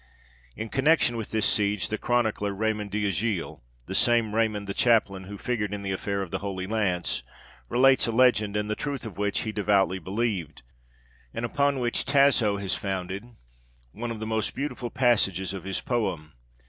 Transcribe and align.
In 0.55 0.69
connexion 0.69 1.15
with 1.15 1.29
this 1.29 1.45
siege, 1.45 1.89
the 1.89 1.97
chronicler, 1.99 2.53
Raymond 2.53 2.89
d'Agilles 2.89 3.59
(the 3.85 3.93
same 3.93 4.33
Raymond 4.33 4.65
the 4.65 4.73
chaplain 4.73 5.25
who 5.25 5.37
figured 5.37 5.75
in 5.75 5.83
the 5.83 5.91
affair 5.91 6.23
of 6.23 6.31
the 6.31 6.39
Holy 6.39 6.65
Lance), 6.65 7.21
relates 7.69 8.07
a 8.07 8.11
legend, 8.11 8.57
in 8.57 8.67
the 8.67 8.75
truth 8.75 9.05
of 9.05 9.19
which 9.19 9.41
he 9.41 9.51
devoutly 9.51 9.99
believed, 9.99 10.63
and 11.35 11.45
upon 11.45 11.77
which 11.77 12.03
Tasso 12.03 12.57
has 12.57 12.75
founded 12.75 13.27
one 13.91 14.09
of 14.09 14.19
the 14.19 14.25
most 14.25 14.55
beautiful 14.55 14.89
passages 14.89 15.53
of 15.53 15.65
his 15.65 15.81
poem. 15.81 16.33